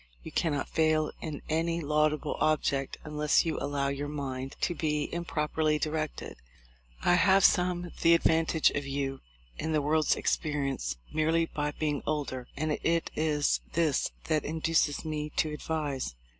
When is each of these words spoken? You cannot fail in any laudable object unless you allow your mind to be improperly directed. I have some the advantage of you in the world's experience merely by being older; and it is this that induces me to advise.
You 0.23 0.31
cannot 0.31 0.67
fail 0.67 1.11
in 1.21 1.43
any 1.47 1.79
laudable 1.79 2.35
object 2.41 2.97
unless 3.03 3.45
you 3.45 3.59
allow 3.59 3.89
your 3.89 4.07
mind 4.07 4.55
to 4.61 4.73
be 4.73 5.07
improperly 5.13 5.77
directed. 5.77 6.37
I 7.03 7.13
have 7.13 7.45
some 7.45 7.91
the 8.01 8.15
advantage 8.15 8.71
of 8.71 8.83
you 8.87 9.21
in 9.59 9.73
the 9.73 9.81
world's 9.83 10.15
experience 10.15 10.97
merely 11.13 11.45
by 11.45 11.69
being 11.73 12.01
older; 12.07 12.47
and 12.57 12.71
it 12.81 13.11
is 13.15 13.61
this 13.73 14.09
that 14.23 14.43
induces 14.43 15.05
me 15.05 15.29
to 15.37 15.51
advise. 15.53 16.15